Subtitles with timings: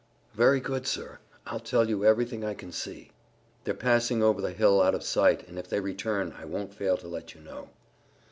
[0.33, 1.19] "Very good, sir.
[1.45, 3.11] I'll tell you everything I can see.
[3.65, 6.97] They're passing over the hill out of sight, and if they return I won't fail
[6.97, 7.69] to let you know."